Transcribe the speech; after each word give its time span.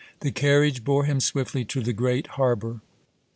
The 0.21 0.31
carriage 0.31 0.83
bore 0.83 1.05
him 1.05 1.19
swiftly 1.19 1.63
to 1.65 1.79
the 1.79 1.93
great 1.93 2.25
harbour. 2.25 2.81